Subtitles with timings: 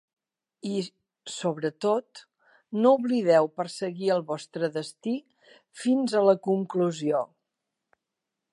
[0.67, 0.77] I,
[1.33, 2.21] sobretot,
[2.85, 5.13] no oblideu perseguir el vostre destí
[5.83, 7.21] fins a la conclusió.